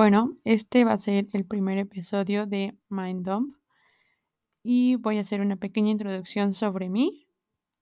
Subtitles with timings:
[0.00, 3.54] Bueno, este va a ser el primer episodio de Mind Dump
[4.62, 7.28] y voy a hacer una pequeña introducción sobre mí.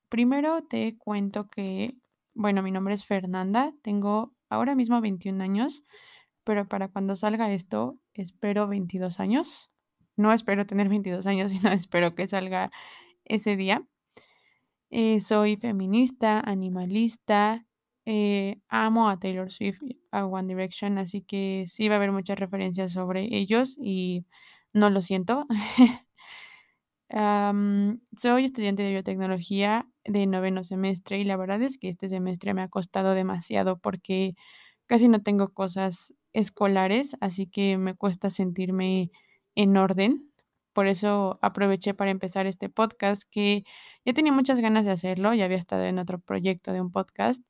[0.08, 1.94] Primero te cuento que,
[2.34, 5.84] bueno, mi nombre es Fernanda, tengo ahora mismo 21 años,
[6.42, 9.70] pero para cuando salga esto espero 22 años.
[10.16, 12.72] No espero tener 22 años, sino espero que salga
[13.26, 13.86] ese día.
[14.90, 17.67] Eh, soy feminista, animalista,
[18.10, 22.38] eh, amo a Taylor Swift, a One Direction, así que sí va a haber muchas
[22.38, 24.24] referencias sobre ellos y
[24.72, 25.46] no lo siento.
[28.16, 32.62] soy estudiante de biotecnología de noveno semestre y la verdad es que este semestre me
[32.62, 34.36] ha costado demasiado porque
[34.86, 39.10] casi no tengo cosas escolares, así que me cuesta sentirme
[39.54, 40.32] en orden.
[40.72, 43.64] Por eso aproveché para empezar este podcast que
[44.06, 47.42] ya tenía muchas ganas de hacerlo, ya había estado en otro proyecto de un podcast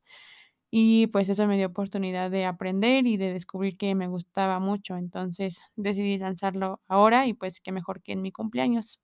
[0.71, 4.97] y pues eso me dio oportunidad de aprender y de descubrir que me gustaba mucho.
[4.97, 9.01] Entonces decidí lanzarlo ahora y pues qué mejor que en mi cumpleaños.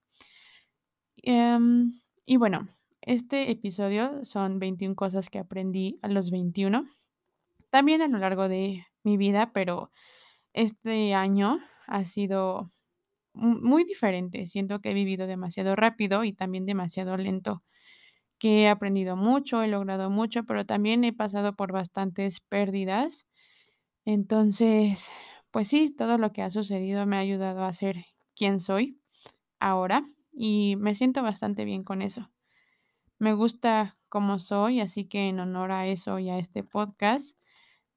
[1.23, 2.69] Em, y bueno,
[3.01, 6.85] este episodio son 21 cosas que aprendí a los 21.
[7.71, 9.91] También a lo largo de mi vida, pero
[10.55, 12.71] este año ha sido
[13.35, 14.47] muy diferente.
[14.47, 17.63] Siento que he vivido demasiado rápido y también demasiado lento
[18.49, 23.27] he aprendido mucho, he logrado mucho, pero también he pasado por bastantes pérdidas.
[24.05, 25.13] Entonces,
[25.51, 28.05] pues sí, todo lo que ha sucedido me ha ayudado a ser
[28.37, 29.01] quien soy
[29.61, 32.31] ahora y me siento bastante bien con eso.
[33.19, 37.39] Me gusta cómo soy, así que en honor a eso y a este podcast,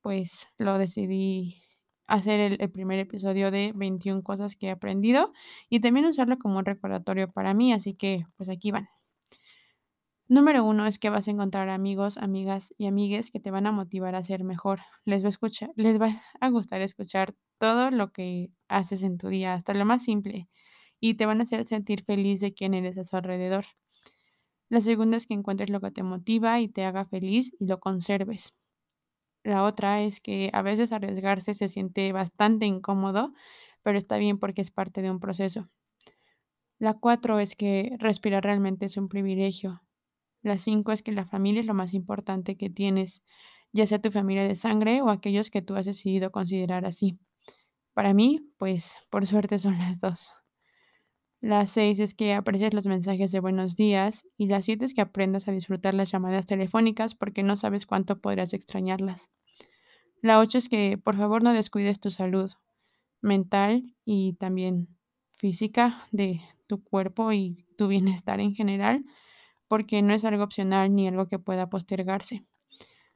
[0.01, 1.63] pues lo decidí
[2.07, 5.33] hacer el, el, primer episodio de 21 cosas que he aprendido
[5.69, 8.87] y también usarlo como un recordatorio para mí, así que pues aquí van.
[10.29, 13.71] Número uno es que vas a encontrar amigos, amigas y amigues que te van a
[13.71, 14.81] motivar a ser mejor.
[15.05, 15.97] Les va a, escuchar, les
[16.41, 20.49] a gustar escuchar todo lo que haces en tu día, hasta lo más simple,
[20.99, 23.65] y te van a hacer sentir feliz de quién eres a su alrededor.
[24.69, 27.79] La segunda es que encuentres lo que te motiva y te haga feliz y lo
[27.79, 28.53] conserves.
[29.43, 33.33] La otra es que a veces arriesgarse se siente bastante incómodo,
[33.81, 35.63] pero está bien porque es parte de un proceso.
[36.79, 39.81] La cuatro es que respirar realmente es un privilegio.
[40.47, 43.21] La cinco es que la familia es lo más importante que tienes,
[43.73, 47.19] ya sea tu familia de sangre o aquellos que tú has decidido considerar así.
[47.93, 50.29] Para mí, pues por suerte son las dos.
[51.41, 55.01] La seis es que aprecies los mensajes de buenos días y la siete es que
[55.01, 59.29] aprendas a disfrutar las llamadas telefónicas porque no sabes cuánto podrás extrañarlas.
[60.21, 62.49] La ocho es que por favor no descuides tu salud
[63.21, 64.87] mental y también
[65.35, 69.03] física de tu cuerpo y tu bienestar en general
[69.67, 72.41] porque no es algo opcional ni algo que pueda postergarse.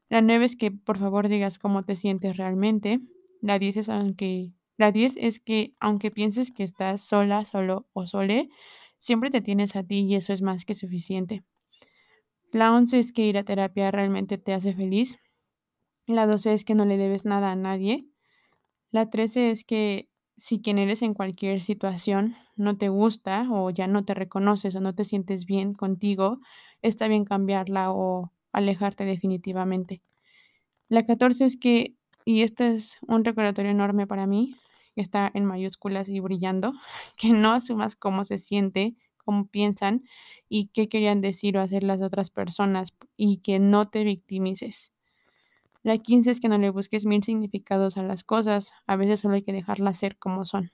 [0.09, 2.99] La 9 es que por favor digas cómo te sientes realmente.
[3.41, 8.07] La 10 es aunque la 10 es que aunque pienses que estás sola, solo o
[8.07, 8.49] sole,
[8.99, 11.43] siempre te tienes a ti y eso es más que suficiente.
[12.51, 15.17] La 11 es que ir a terapia realmente te hace feliz.
[16.07, 18.05] La 12 es que no le debes nada a nadie.
[18.91, 20.09] La 13 es que
[20.41, 24.81] si quien eres en cualquier situación no te gusta o ya no te reconoces o
[24.81, 26.39] no te sientes bien contigo,
[26.81, 30.01] está bien cambiarla o alejarte definitivamente.
[30.89, 34.55] La 14 es que, y este es un recordatorio enorme para mí,
[34.95, 36.73] que está en mayúsculas y brillando,
[37.17, 40.05] que no asumas cómo se siente, cómo piensan
[40.49, 44.91] y qué querían decir o hacer las otras personas y que no te victimices.
[45.83, 49.35] La 15 es que no le busques mil significados a las cosas, a veces solo
[49.35, 50.69] hay que dejarlas ser como son.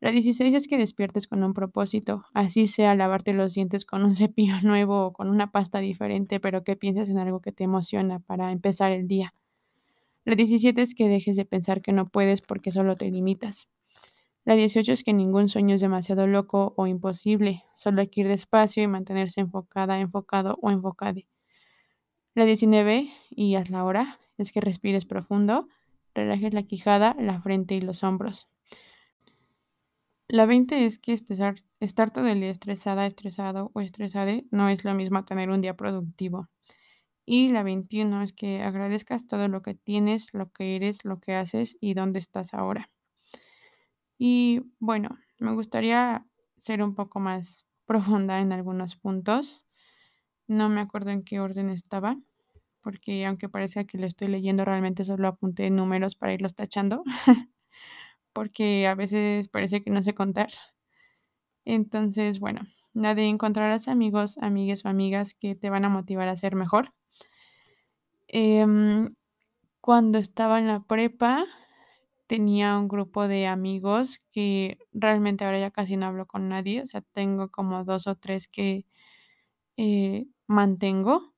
[0.00, 4.16] La 16 es que despiertes con un propósito, así sea lavarte los dientes con un
[4.16, 8.18] cepillo nuevo o con una pasta diferente, pero que pienses en algo que te emociona
[8.18, 9.34] para empezar el día.
[10.24, 13.68] La 17 es que dejes de pensar que no puedes porque solo te limitas.
[14.44, 18.28] La 18 es que ningún sueño es demasiado loco o imposible, solo hay que ir
[18.28, 21.28] despacio y mantenerse enfocada, enfocado o enfocade.
[22.34, 25.68] La 19, y hazla ahora, es que respires profundo,
[26.14, 28.48] relajes la quijada, la frente y los hombros.
[30.28, 34.82] La 20 es que estar, estar todo el día estresada, estresado o estresade no es
[34.82, 36.48] lo mismo tener un día productivo.
[37.26, 41.34] Y la 21 es que agradezcas todo lo que tienes, lo que eres, lo que
[41.34, 42.90] haces y dónde estás ahora.
[44.16, 46.24] Y bueno, me gustaría
[46.56, 49.66] ser un poco más profunda en algunos puntos.
[50.48, 52.16] No me acuerdo en qué orden estaba,
[52.82, 57.04] porque aunque parezca que lo estoy leyendo, realmente solo apunté números para irlos tachando,
[58.32, 60.50] porque a veces parece que no sé contar.
[61.64, 62.60] Entonces, bueno,
[62.94, 66.92] nadie encontrarás amigos, amigues o amigas que te van a motivar a ser mejor.
[68.28, 69.14] Em,
[69.80, 71.46] cuando estaba en la prepa,
[72.28, 76.88] tenía un grupo de amigos que realmente ahora ya casi no hablo con nadie, o
[76.88, 78.86] sea, tengo como 2 o 3 que,
[79.76, 81.34] eh, mantengo,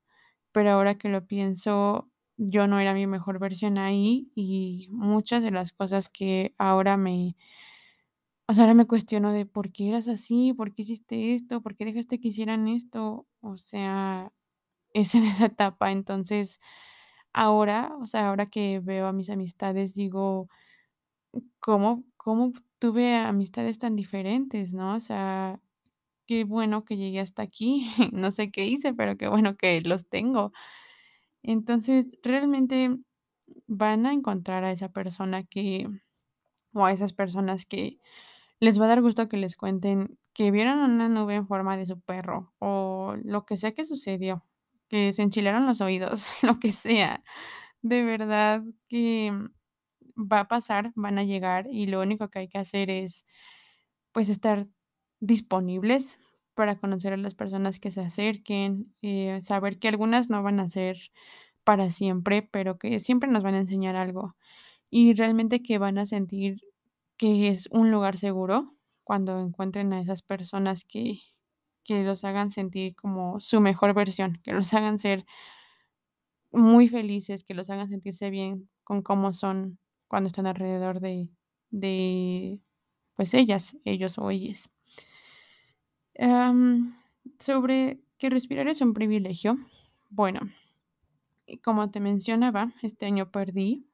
[0.52, 5.50] pero ahora que lo pienso, yo no era mi mejor versión ahí y muchas de
[5.52, 7.36] las cosas que ahora me
[8.48, 11.75] o sea, ahora me cuestiono de por qué eras así, por qué hiciste esto, por
[11.76, 14.32] qué dejaste que hicieran esto, o sea,
[14.94, 15.92] es en esa etapa.
[15.92, 16.60] Entonces,
[17.32, 20.48] ahora, o sea, ahora que veo a mis amistades, digo,
[21.60, 24.94] ¿cómo cómo tuve amistades tan diferentes, no?
[24.96, 25.60] O sea,
[26.26, 30.09] qué bueno que llegué hasta aquí, no sé qué hice, pero qué bueno que los
[30.09, 30.53] tengo.
[31.43, 32.91] Entonces, realmente
[33.67, 35.88] van a encontrar a esa persona que
[36.75, 37.99] o a esas personas que
[38.61, 41.87] les va a dar gusto que les cuenten que vieron una nube en forma de
[41.87, 44.47] su perro, o lo que sea que sucedió,
[44.88, 47.25] que se enchilaron los oídos, lo que sea.
[47.82, 49.32] De verdad que
[50.17, 53.26] va a pasar, van a llegar, y lo único que hay que hacer es,
[54.12, 54.69] pues, estar
[55.26, 56.19] disponibles
[56.55, 60.69] para conocer a las personas que se acerquen, eh, saber que algunas no van a
[60.69, 60.99] ser
[61.65, 64.37] para siempre, pero que siempre nos van a enseñar algo.
[64.91, 66.61] Y realmente que van a sentir
[67.19, 68.69] que es un lugar seguro
[69.05, 71.21] cuando encuentren a esas personas que
[71.85, 75.25] que los hagan sentir como su mejor versión, que los hagan ser
[76.53, 79.79] muy felices, que los hagan sentirse bien con cómo son
[80.09, 81.29] cuando están alrededor de
[81.71, 82.61] de,
[83.17, 84.71] pues, ellas, ellos o ellas.
[86.19, 86.94] Am,
[87.38, 89.56] sobre que respirar es un privilegio.
[90.11, 90.40] Bueno,
[91.62, 93.87] como te mencionaba, este año perdí,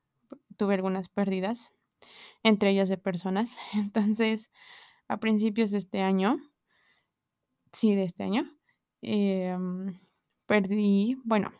[0.56, 1.72] tuve algunas pérdidas,
[2.42, 3.58] entre ellas de personas.
[3.74, 4.50] Entonces,
[5.08, 6.38] a principios de este año
[7.72, 8.44] sí, de este año,
[9.02, 9.94] em,
[10.46, 11.52] perdí, bueno,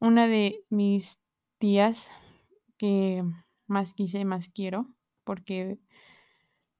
[0.00, 1.20] una de mis
[1.58, 2.10] tías
[2.78, 3.22] que
[3.66, 4.86] más quise más quiero,
[5.24, 5.78] porque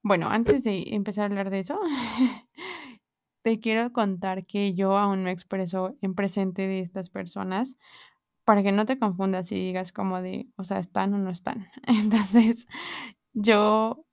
[0.05, 1.79] bueno, antes de empezar a hablar de eso,
[3.43, 7.75] te quiero contar que yo aún no expreso en presente de estas personas,
[8.45, 11.67] para que no te confundas y digas como de, o sea, ¿están o no están?
[11.87, 12.67] Entonces,
[13.33, 14.05] yo,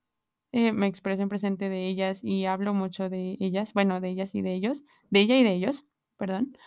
[0.53, 4.35] eh, me expreso en presente de ellas y hablo mucho de ellas, bueno, de ellas
[4.35, 5.85] y de ellos, de ella y de ellos,
[6.17, 6.57] perdón,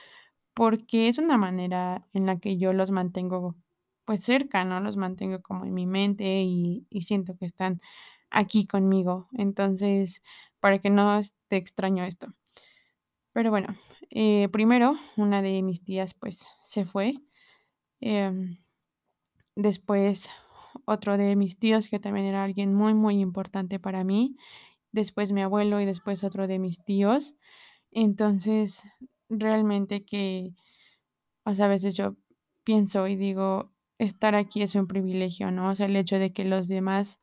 [0.54, 3.56] porque es una manera en la que yo los mantengo,
[4.04, 4.80] pues, cerca, ¿no?
[4.80, 7.80] Los mantengo como en mi mente y y siento que están
[8.30, 9.28] aquí conmigo.
[9.32, 10.22] Entonces,
[10.60, 12.28] para que no esté extraño esto.
[13.32, 13.68] Pero bueno,
[14.10, 17.14] eh, primero, una de mis tías, pues, se fue,
[18.00, 18.58] em,
[19.56, 20.30] después
[20.86, 24.36] otro de mis tíos, que también era alguien muy, muy importante para mí,
[24.92, 27.34] después mi abuelo y después otro de mis tíos.
[27.92, 28.82] Entonces,
[29.30, 30.54] realmente que,
[31.44, 32.16] o sea, a veces yo
[32.64, 35.70] pienso y digo, estar aquí es un privilegio, ¿no?
[35.70, 37.20] O sea, el hecho de que los demás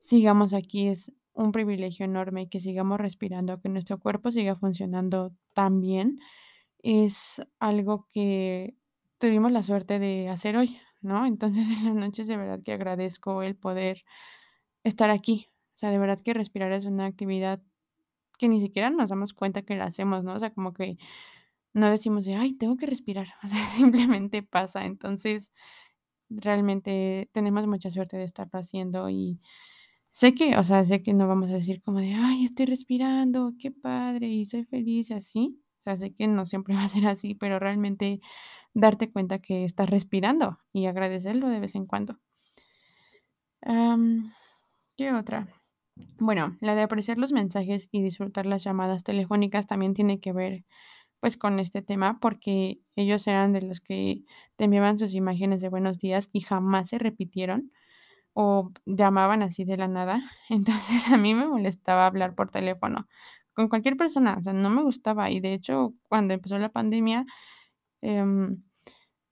[0.00, 5.80] sigamos aquí es un privilegio enorme, que sigamos respirando, que nuestro cuerpo siga funcionando tan
[5.80, 6.18] bien,
[6.82, 8.76] es algo que
[9.18, 11.26] tuvimos la suerte de hacer hoy, ¿no?
[11.26, 14.00] Entonces, en las noches de verdad que agradezco el poder
[14.84, 15.48] estar aquí.
[15.74, 17.62] O sea, de verdad que respirar es una actividad
[18.38, 20.34] que ni siquiera nos damos cuenta que la hacemos, ¿no?
[20.34, 20.98] O sea, como que
[21.74, 24.84] no decimos de: "Ay, tengo que respirar", o sea, simplemente pasa.
[24.86, 25.52] Entonces,
[26.30, 29.40] realmente tenemos mucha suerte de estarlo haciendo y
[30.10, 33.52] sé que, o sea, sé que no vamos a decir como de: "Ay, estoy respirando,
[33.58, 35.60] qué padre, y soy feliz", así.
[35.80, 38.20] O sea, sé que no siempre va a ser así, pero realmente
[38.74, 42.18] darte cuenta que estás respirando y agradecerlo de vez en cuando.
[43.62, 44.30] Am,
[44.96, 45.48] ¿qué otra?
[46.18, 50.64] Bueno, la de apreciar los mensajes y disfrutar las llamadas telefónicas también tiene que ver,
[51.20, 54.24] pues, con este tema, porque ellos eran de los que
[54.56, 57.72] te enviaban sus imágenes de buenos días y jamás se repitieron,
[58.40, 60.22] o llamaban así de la nada.
[60.50, 63.08] Entonces, a mí me molestaba hablar por teléfono
[63.54, 65.30] con cualquier persona, o sea, no me gustaba.
[65.30, 67.26] Y de hecho, cuando empezó la pandemia,
[68.02, 68.62] em,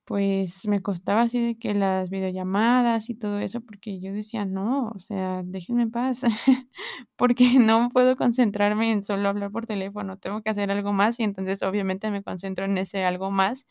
[0.04, 4.88] pues, me costaba así de que las videollamadas y todo eso, porque yo decía: "No,
[4.94, 6.22] o sea, déjenme en paz",
[7.16, 11.24] porque no puedo concentrarme en solo hablar por teléfono, tengo que hacer algo más, y
[11.24, 13.66] entonces, obviamente, me concentro en ese algo más,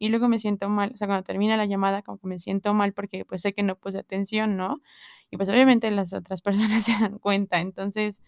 [0.00, 2.74] y luego me siento mal, o sea, cuando termina la llamada, como que me siento
[2.74, 4.82] mal porque, pues, sé que no puse atención, ¿no?
[5.30, 6.42] Y, pues, obviamente, las otras
[6.82, 7.60] personas se dan cuenta.
[7.60, 8.22] Entonces,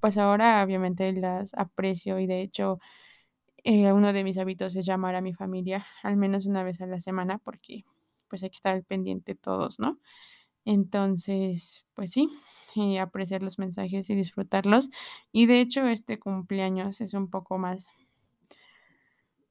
[0.00, 2.80] pues, ahora, obviamente, las aprecio y, de hecho,
[3.64, 6.86] eh, uno de mis hábitos es llamar a mi familia al menos una vez a
[6.86, 7.84] la semana porque,
[8.28, 9.98] pues, hay que estar al pendiente todos, ¿no?
[10.64, 12.28] Entonces, pues sí,
[12.76, 14.90] eh, apreciar los mensajes y disfrutarlos.
[15.32, 17.92] Y, de hecho, este cumpleaños es un poco más,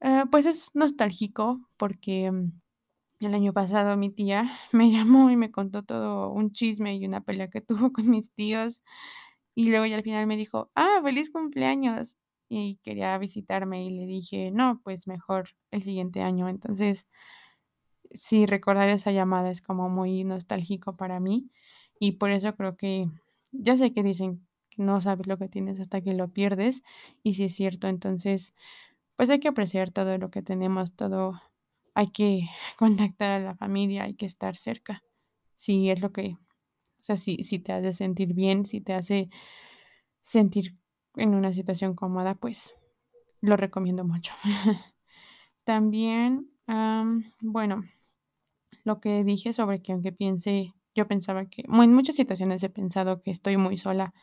[0.06, 2.32] eh, pues, es nostálgico porque,
[3.22, 7.22] El año pasado mi tía me llamó y me contó todo un chisme y una
[7.24, 8.84] pelea que tuvo con mis tíos,
[9.56, 12.18] y luego ya al final me dijo: "Ah, feliz cumpleaños",
[12.50, 16.50] y quería visitarme, y le dije: "No, pues mejor el siguiente año".
[16.50, 17.10] Entonces,
[18.12, 21.50] sí, recordar esa llamada es como muy nostálgico para mí,
[22.00, 23.08] y por eso creo que
[23.52, 26.84] ya sé que dicen que no sabes lo que tienes hasta que lo pierdes,
[27.24, 27.88] y sí es cierto.
[27.88, 28.54] Entonces,
[29.15, 31.39] pues hay que apreciar todo lo que tenemos, todo
[31.93, 35.03] hay que contactar a la familia, hay que estar cerca.
[35.53, 36.36] Si es lo que
[37.00, 39.29] o sea, si si te hace sentir bien, si te hace
[40.22, 40.75] sentir
[41.15, 42.74] en una situación cómoda, pues
[43.41, 44.34] lo recomiendo mucho.
[45.63, 47.84] También, am, bueno,
[48.84, 53.22] lo que dije sobre que aunque piense yo pensaba que en muchas situaciones he pensado
[53.22, 54.13] que estoy muy sola,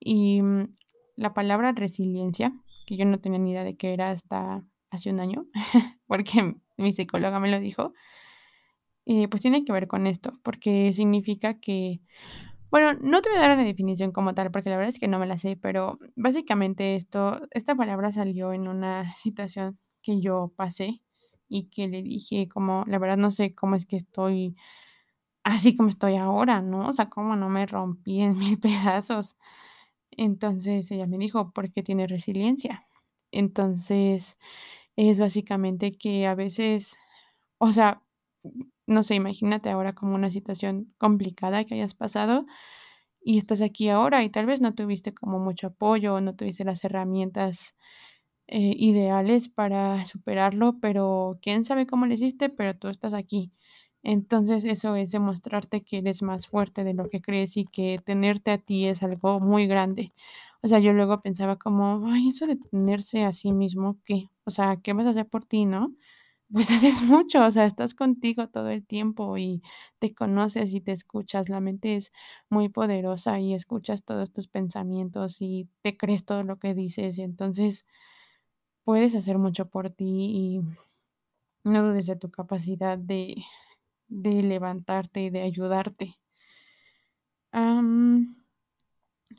[0.00, 0.72] y, mm,
[1.16, 2.54] la palabra resiliencia,
[2.90, 5.46] que yo no tenía ni idea de qué era hasta hace un año,
[6.08, 7.94] porque mi psicóloga me lo dijo
[9.06, 11.96] eh, pues tiene que ver con esto, porque significa que
[12.70, 15.08] bueno, no te voy a dar la definición como tal, porque la verdad es que
[15.08, 20.52] no me la sé, pero básicamente esto esta palabra salió en una situación que yo
[20.56, 21.02] pasé
[21.48, 24.56] y que le dije como: "La verdad no sé cómo es que estoy
[25.44, 26.88] así como estoy ahora", ¿no?
[26.88, 29.36] O sea, cómo no me rompí en 1000 pedazos.
[30.16, 32.86] Entonces ella me dijo: "Porque tienes resiliencia".
[33.32, 34.38] Entonces,
[34.96, 36.96] es básicamente que a veces,
[37.58, 38.02] o sea,
[38.88, 42.46] no sé, imagínate ahora como una situación complicada que hayas pasado
[43.22, 46.64] y estás aquí ahora, y tal vez no tuviste como mucho apoyo, o no tuviste
[46.64, 47.74] las herramientas,
[48.48, 53.52] eh, ideales para superarlo, pero quién sabe cómo le hiciste, pero tú estás aquí.
[54.04, 58.50] Entonces, eso es demostrarte que eres más fuerte de lo que crees y que tenerte
[58.50, 60.12] a ti es algo muy grande.
[60.62, 64.28] O sea, yo luego pensaba como: "Ay, eso de tenerse a sí mismo, ¿qué?
[64.44, 65.94] O sea, ¿qué vas a hacer por ti, no?".
[66.52, 69.62] Pues haces mucho, o sea, estás contigo todo el tiempo y
[70.00, 71.48] te conoces y te escuchas.
[71.48, 72.12] La mente es
[72.50, 77.82] muy poderosa y escuchas todos tus pensamientos y te crees todo lo que dices, entonces
[78.86, 80.60] puedes hacer mucho por ti y
[81.64, 83.36] no dudes de tu capacidad de
[84.10, 86.16] de levantarte y de ayudarte.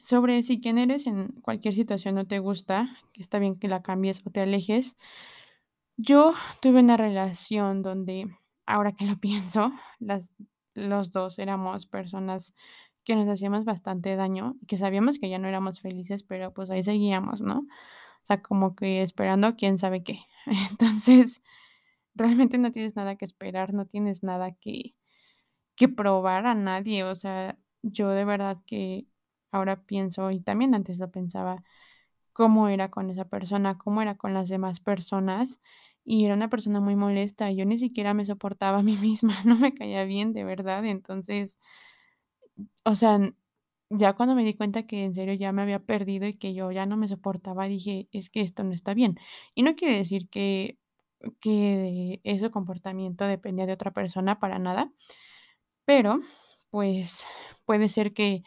[0.01, 3.83] Sobre si quién eres en cualquier situación no te gusta, que está bien que la
[3.83, 4.95] cambies o te alejes.
[5.97, 8.25] Yo tuve una relación donde,
[8.65, 10.31] ahora que lo pienso, las
[10.73, 12.53] los 2 éramos personas
[13.03, 16.81] que nos hacíamos bastante daño, que sabíamos que ya no éramos felices, pero, pues, ahí
[16.83, 17.59] seguíamos, ¿no?
[17.59, 20.19] O sea, como que esperando quién sabe qué.
[20.71, 21.41] Entonces,
[22.21, 24.95] realmente no tienes nada que esperar, no tienes nada que
[25.75, 27.03] que probar a nadie.
[27.03, 29.07] O sea, yo de verdad que
[29.51, 31.63] ahora pienso, y también antes lo pensaba,
[32.33, 35.61] cómo era con esa persona, cómo era con las demás personas,
[36.05, 39.57] y era una persona muy molesta, yo ni siquiera me soportaba a mí misma, no
[39.57, 40.85] me caía bien, de verdad.
[40.85, 41.57] Entonces
[42.85, 43.19] o sea,
[43.89, 46.71] ya cuando me di cuenta que en serio ya me había perdido y que yo
[46.71, 49.17] ya no me soportaba, dije: "Es que esto no está bien".
[49.55, 50.79] Y no quiere decir que
[51.41, 54.91] que ese comportamiento dependía de otra persona, para nada,
[55.85, 56.19] pero,
[56.69, 57.27] pues,
[57.65, 58.43] puede ser que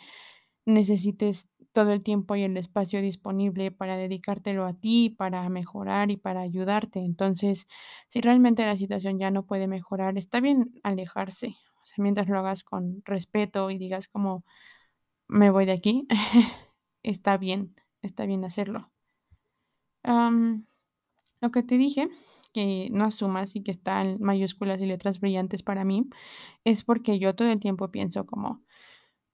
[0.67, 6.17] necesites todo el tiempo y el espacio disponible para dedicártelo a ti, para mejorar y
[6.19, 7.01] para ayudarte.
[7.01, 7.69] Entonces,
[8.09, 11.49] si realmente la situación ya no puede mejorar, está bien alejarse,
[11.83, 14.45] o sea, mientras lo hagas con respeto y digas como:
[15.29, 16.07] "Me voy de aquí",
[17.05, 18.91] está bien, está bien hacerlo.
[21.41, 22.09] Lo que te dije,
[22.55, 26.07] que no asumas y que está en mayúsculas y letras brillantes para mí,
[26.65, 28.63] es porque yo todo el tiempo pienso como,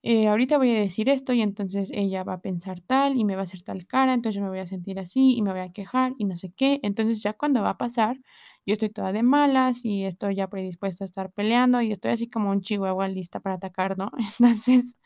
[0.03, 3.35] eh, ahorita voy a decir esto y entonces ella va a pensar tal y me
[3.37, 5.61] va a hacer tal cara, entonces yo me voy a sentir así y me voy
[5.61, 6.81] a quejar y no sé qué.
[6.83, 8.17] Entonces, ya cuando va a pasar,
[8.67, 12.31] yo estoy toda de malas y estoy ya predispuesta a estar peleando y estoy así
[12.31, 14.11] como un chihuahua lista para atacar, ¿no?
[14.41, 14.97] Entonces,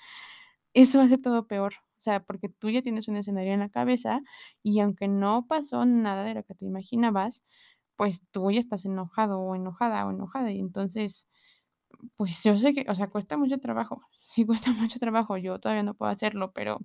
[0.75, 1.75] eso hace todo peor.
[1.99, 4.21] O sea, porque tú ya tienes un escenario en la cabeza
[4.62, 7.44] y aunque no pasó nada de lo que tú imaginabas,
[7.96, 10.52] pues tú ya estás enojado o enojada o enojada.
[10.52, 11.28] Y entonces,
[12.16, 15.82] pues yo sé que, o sea, cuesta mucho trabajo, sí cuesta mucho trabajo, yo todavía
[15.84, 16.80] no puedo hacerlo, pero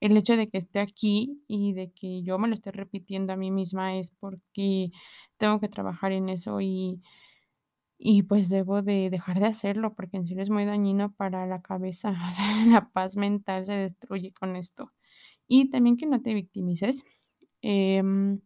[0.00, 3.36] el hecho de que esté aquí y de que yo me lo esté repitiendo a
[3.36, 4.90] mí misma es porque
[5.38, 7.02] tengo que trabajar en eso y
[7.98, 11.60] y pues debo de dejar de hacerlo, porque en serio es muy dañino para la
[11.62, 14.92] cabeza, o sea, la paz mental se destruye con esto.
[15.48, 17.04] Y también que no te victimices,
[17.62, 18.40] em,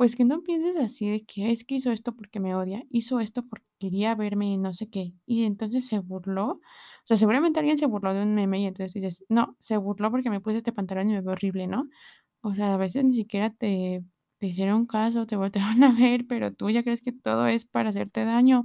[0.00, 3.20] pues que no pienses así de que: "Es que hizo esto porque me odia, hizo
[3.20, 6.46] esto porque quería verme y no sé qué, y entonces se burló".
[6.54, 6.60] O
[7.04, 10.30] sea, seguramente alguien se burló de un meme y entonces dices: "No, se burló porque
[10.30, 11.88] me puse este pantalón y me veo horrible", ¿no?
[12.42, 14.04] O sea, a veces ni siquiera te
[14.38, 15.36] te hicieron caso, te
[15.76, 18.64] voltearon a ver, pero tú ya crees que todo es para hacerte daño,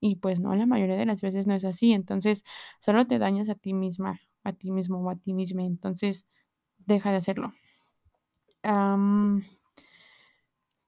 [0.00, 1.92] Y pues no, la mayoría de las veces no es así.
[1.92, 2.44] Entonces,
[2.80, 5.62] solo te dañas a ti misma, a ti mismo o a ti misma.
[5.64, 6.26] Entonces,
[6.78, 7.52] deja de hacerlo.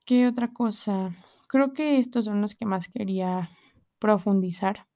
[0.05, 1.11] ¿Qué otra cosa?
[1.49, 3.49] Creo que estos son los que más quería
[3.99, 4.87] profundizar.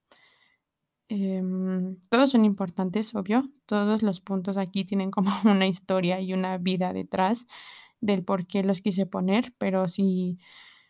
[1.09, 3.49] Em, todos son importantes, obvio.
[3.65, 7.47] Todos los puntos aquí tienen como una historia y una vida detrás
[8.01, 10.37] del por qué los quise poner, pero si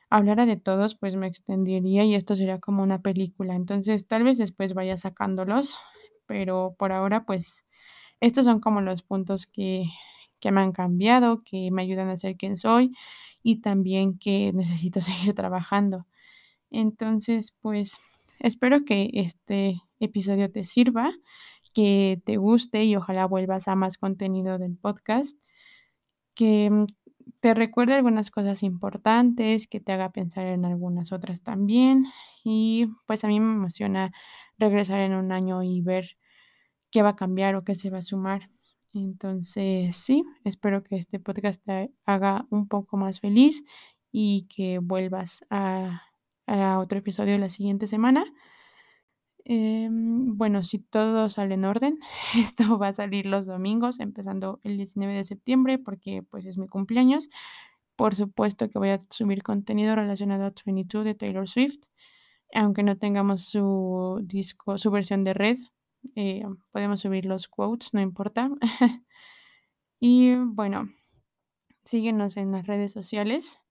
[0.09, 3.55] hablara de todos, pues me extendería y esto sería como una película.
[3.55, 5.77] Entonces, tal vez después vaya sacándolos,
[6.27, 7.65] pero por ahora, pues,
[8.21, 9.85] estos son como los puntos que,
[10.39, 12.93] que me han cambiado, que me ayudan a ser quien soy
[13.47, 16.05] y también que necesito seguir trabajando.
[16.69, 17.97] Entonces, pues,
[18.39, 21.13] espero que este episodio te sirva,
[21.73, 25.37] que te guste y ojalá vuelvas a más contenido del podcast,
[26.35, 26.87] que mm,
[27.39, 32.03] te recuerde algunas cosas importantes, que te haga pensar en algunas otras también.
[32.43, 34.11] Y pues a mí me emociona
[34.57, 36.09] regresar en un año y ver
[36.91, 38.49] qué va a cambiar o qué se va a sumar.
[38.97, 43.63] Entonces, sí, espero que este podcast te haga un poco más feliz
[44.11, 46.01] y que vuelvas a,
[46.79, 48.25] otro episodio la siguiente semana.
[49.45, 51.99] Em, bueno, si todo sale en orden,
[52.35, 56.67] esto va a salir los domingos, empezando el 19 de septiembre, porque pues es mi
[56.67, 57.29] cumpleaños.
[57.95, 61.83] Por supuesto que voy a subir contenido relacionado a 22 de Taylor Swift,
[62.53, 65.57] aunque no tengamos su disco, su versión de red,
[66.15, 68.49] eh, podemos subir los quotes, no importa.
[69.99, 70.89] y bueno,
[71.83, 73.61] síguenos en las redes sociales.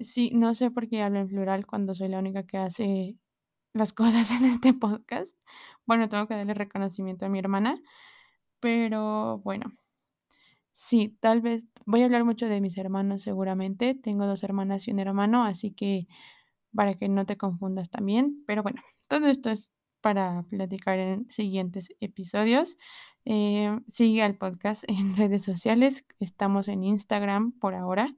[0.00, 3.16] Sí, no sé por qué hablo en plural cuando soy la única que hace
[3.72, 5.36] las cosas en este podcast.
[5.86, 7.80] Bueno, tengo que darle reconocimiento a mi hermana,
[8.60, 9.66] pero bueno,
[10.72, 13.94] sí, tal vez voy a hablar mucho de mis hermanos seguramente.
[13.94, 16.06] Tengo dos hermanas y un hermano, así que
[16.74, 18.44] para que no te confundas también.
[18.46, 22.76] Pero bueno, todo esto es para platicar en siguientes episodios.
[23.24, 26.04] Eh, sigue al podcast en redes sociales.
[26.20, 28.14] Estamos en Instagram por ahora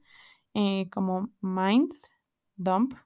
[0.54, 2.98] eh, como minddump.pod.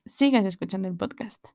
[0.07, 1.49] Sigas escuchando el podcast.